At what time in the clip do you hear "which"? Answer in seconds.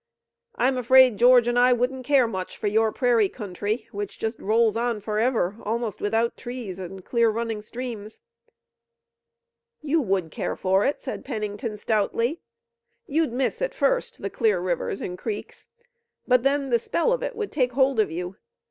3.91-4.17